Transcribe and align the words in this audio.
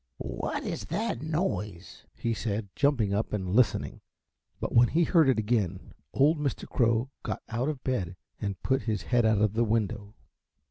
"What 0.33 0.63
is 0.63 0.85
that 0.85 1.21
noise?" 1.21 2.07
he 2.15 2.33
said, 2.33 2.69
jumping 2.75 3.13
up 3.13 3.31
and 3.33 3.53
listening; 3.55 4.01
but 4.59 4.73
when 4.73 4.87
he 4.87 5.03
heard 5.03 5.29
it 5.29 5.37
again 5.37 5.93
old 6.11 6.39
Mr. 6.39 6.67
Crow 6.67 7.11
got 7.21 7.43
out 7.49 7.69
of 7.69 7.83
bed 7.83 8.15
and 8.41 8.59
put 8.63 8.81
his 8.89 9.03
head 9.03 9.27
out 9.27 9.41
of 9.41 9.53
the 9.53 9.63
window. 9.63 10.15